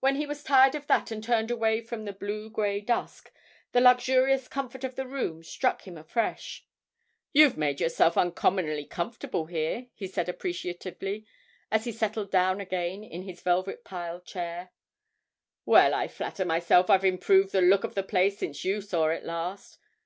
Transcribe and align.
When 0.00 0.16
he 0.16 0.24
was 0.24 0.42
tired 0.42 0.74
of 0.74 0.86
that 0.86 1.10
and 1.10 1.22
turned 1.22 1.50
away 1.50 1.82
from 1.82 2.06
the 2.06 2.14
blue 2.14 2.48
grey 2.48 2.80
dusk, 2.80 3.30
the 3.72 3.82
luxurious 3.82 4.48
comfort 4.48 4.82
of 4.82 4.96
the 4.96 5.06
room 5.06 5.42
struck 5.44 5.86
him 5.86 5.98
afresh. 5.98 6.64
'You've 7.34 7.58
made 7.58 7.78
yourself 7.78 8.16
uncommonly 8.16 8.86
comfortable 8.86 9.44
here,' 9.44 9.88
he 9.92 10.06
said 10.06 10.30
appreciatively, 10.30 11.26
as 11.70 11.84
he 11.84 11.92
settled 11.92 12.30
down 12.30 12.62
again 12.62 13.04
in 13.04 13.24
his 13.24 13.42
velvet 13.42 13.84
pile 13.84 14.22
chair. 14.22 14.70
'Well, 15.66 15.92
I 15.92 16.08
flatter 16.08 16.46
myself 16.46 16.88
I've 16.88 17.04
improved 17.04 17.52
the 17.52 17.60
look 17.60 17.84
of 17.84 17.94
the 17.94 18.02
place 18.02 18.38
since 18.38 18.64
you 18.64 18.80
saw 18.80 19.08
it 19.08 19.22
last. 19.22 19.78